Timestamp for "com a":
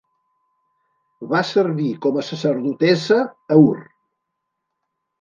2.07-2.25